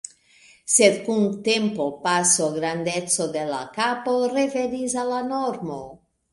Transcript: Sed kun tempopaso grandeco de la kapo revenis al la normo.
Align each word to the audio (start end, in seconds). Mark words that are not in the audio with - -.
Sed 0.75 0.95
kun 1.09 1.21
tempopaso 1.47 2.49
grandeco 2.57 3.29
de 3.37 3.45
la 3.53 3.61
kapo 3.79 4.19
revenis 4.35 4.99
al 5.07 5.15
la 5.17 5.25
normo. 5.33 5.83